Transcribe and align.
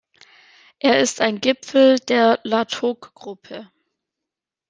Er 0.79 0.99
ist 0.99 1.21
ein 1.21 1.39
Gipfel 1.41 1.99
der 1.99 2.39
Latok-Gruppe. 2.43 3.69